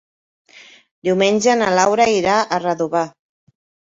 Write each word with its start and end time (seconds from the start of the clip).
Diumenge 1.07 1.53
na 1.59 1.67
Laura 1.79 2.09
irà 2.13 2.37
a 2.57 2.61
Redovà. 2.65 3.03